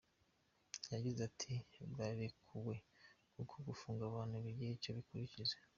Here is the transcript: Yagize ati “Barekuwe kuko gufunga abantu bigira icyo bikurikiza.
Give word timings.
Yagize 0.93 1.19
ati 1.29 1.53
“Barekuwe 1.97 2.75
kuko 3.35 3.55
gufunga 3.67 4.01
abantu 4.05 4.35
bigira 4.45 4.71
icyo 4.77 4.91
bikurikiza. 4.99 5.55